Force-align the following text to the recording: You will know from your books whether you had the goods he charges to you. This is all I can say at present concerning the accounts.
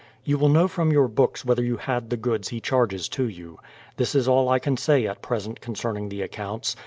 You 0.23 0.39
will 0.39 0.49
know 0.49 0.67
from 0.67 0.91
your 0.91 1.07
books 1.07 1.45
whether 1.45 1.63
you 1.63 1.77
had 1.77 2.09
the 2.09 2.17
goods 2.17 2.49
he 2.49 2.59
charges 2.59 3.07
to 3.09 3.25
you. 3.29 3.59
This 3.97 4.15
is 4.15 4.27
all 4.27 4.49
I 4.49 4.57
can 4.57 4.75
say 4.75 5.05
at 5.05 5.21
present 5.21 5.61
concerning 5.61 6.09
the 6.09 6.23
accounts. 6.23 6.75